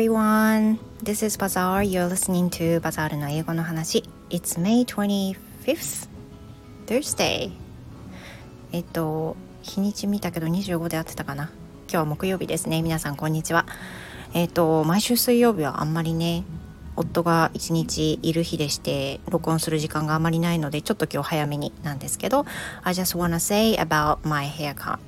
[0.00, 0.78] everyone.
[1.02, 1.82] This is Bazaar.
[1.82, 4.02] You're listening to Bazaar の英語の話。
[4.30, 6.08] It's May 25th,
[6.86, 7.52] Thursday.
[8.72, 11.50] えっと、日にち見たけど25で合ってたかな。
[11.82, 12.80] 今日は木曜日ですね。
[12.80, 13.66] 皆さんこんにちは。
[14.32, 16.44] えっと、毎週水曜日はあんまりね、
[16.96, 22.44] 夫が一日いる日でして録音する時間があまりないのでちょっと今日早めになんですけど
[22.82, 24.98] I just wanna say about my haircut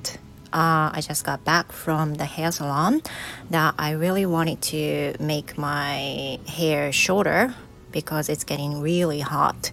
[0.53, 3.01] uh, I just got back from the hair salon
[3.49, 7.55] that I really wanted to make my hair shorter
[7.91, 9.71] because it's getting really hot.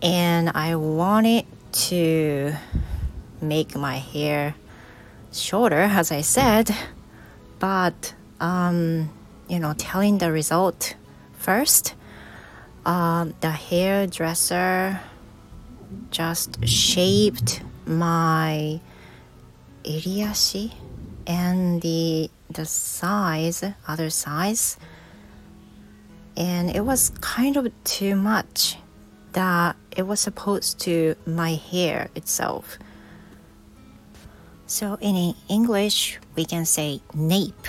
[0.00, 2.54] And I wanted to
[3.40, 4.54] make my hair
[5.32, 6.74] shorter as I said
[7.58, 9.10] but um,
[9.48, 10.94] you know telling the result
[11.34, 11.94] first
[12.86, 15.00] um, the hairdresser
[16.10, 18.80] just shaped my
[19.83, 20.73] iriashi
[21.27, 24.77] and the the size other size
[26.35, 28.77] and it was kind of too much
[29.33, 32.77] that it was supposed to my hair itself
[34.65, 37.67] so in english we can say nape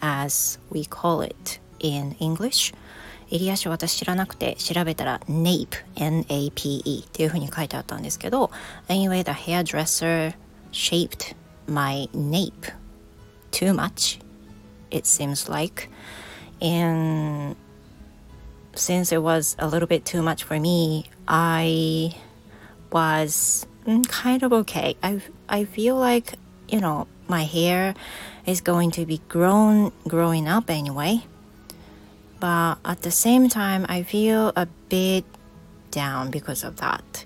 [0.00, 2.72] as we call it in english
[3.32, 8.50] 襟足私知らなくて調べたら nape N-A-P-E っていう風に書いてあったんですけど
[8.88, 10.34] anyway the hairdresser
[10.77, 11.33] shaped
[11.67, 12.65] my nape
[13.51, 14.19] too much
[14.91, 15.89] it seems like.
[16.61, 17.55] And
[18.75, 22.15] since it was a little bit too much for me I
[22.91, 24.95] was mm, kind of okay.
[25.01, 26.33] I, I feel like
[26.69, 27.95] you know my hair
[28.45, 31.23] is going to be grown growing up anyway.
[32.39, 35.25] But at the same time I feel a bit
[35.89, 37.25] down because of that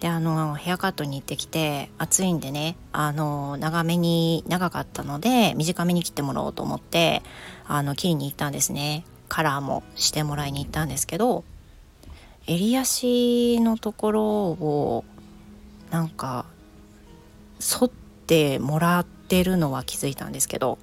[0.00, 7.22] であのヘアカットに行ってきて暑いんでねあの長めに長かったので短めに切ってもらおうと思って
[7.66, 9.04] あの切りに行ったんですね。
[9.28, 11.44] カラーもしてもらいに行ったんですけど
[12.46, 15.04] 襟足のところを
[15.90, 16.46] なんか
[17.60, 17.90] 剃っ
[18.26, 20.78] てもらってるのは気づいたんですけど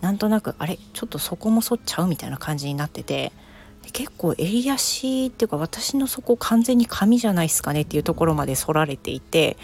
[0.00, 3.32] なんとなくあれちょっとそこも剃っちゃうみたいな感じになってて
[3.92, 9.56] 結構襟足っていうか私のそこ完全に髪じゃないですかねっていうところまで剃られていて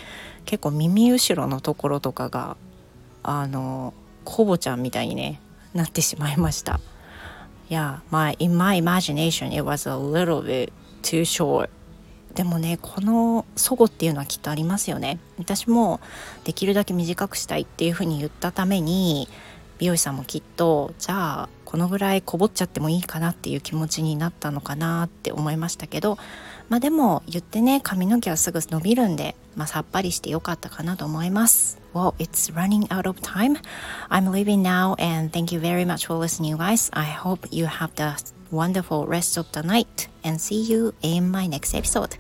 [0.45, 2.57] 結構耳後ろのところとかが
[3.23, 5.41] あのコボちゃんみたいにね
[5.73, 6.81] なってしまいました。
[7.71, 10.71] いや、my, in my imagination it was a little bit
[11.03, 11.71] too short
[12.35, 16.01] でもねこの祖語っていうのはきっとありますよね私も
[16.45, 19.29] できるだけ短くしたいっていうふうに言ったために
[19.85, 26.17] 美容師さんもきっとじゃあこのぐらいこぼっちゃってもいいかなっていう気持ちになったのかなって思いましたけど
[26.71, 31.79] まあでも言ってね髪の毛はすぐ伸びるんで、まあ、さっぱりしてよかったかなと思います。
[31.93, 33.59] Well, it's running out of time.
[34.09, 36.91] I'm leaving now and thank you very much for listening, you guys.
[36.99, 38.15] I hope you have the
[38.51, 42.19] wonderful rest of the night and see you in my next episode.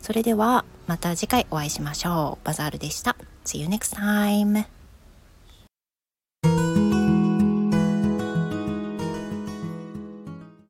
[0.00, 2.46] それではまた次回お会いしましょう。
[2.46, 3.14] バザールでした。
[3.44, 4.64] See you next time.